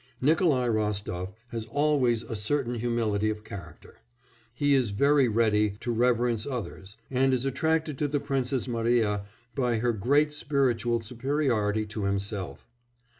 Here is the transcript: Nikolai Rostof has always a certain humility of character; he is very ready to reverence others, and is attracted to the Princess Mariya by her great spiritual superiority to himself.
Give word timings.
Nikolai 0.19 0.67
Rostof 0.67 1.31
has 1.49 1.65
always 1.67 2.23
a 2.23 2.35
certain 2.35 2.73
humility 2.73 3.29
of 3.29 3.43
character; 3.43 3.99
he 4.55 4.73
is 4.73 4.89
very 4.89 5.27
ready 5.27 5.77
to 5.79 5.93
reverence 5.93 6.47
others, 6.47 6.97
and 7.11 7.35
is 7.35 7.45
attracted 7.45 7.99
to 7.99 8.07
the 8.07 8.19
Princess 8.19 8.67
Mariya 8.67 9.25
by 9.53 9.75
her 9.77 9.93
great 9.93 10.33
spiritual 10.33 11.01
superiority 11.01 11.85
to 11.85 12.05
himself. 12.05 12.65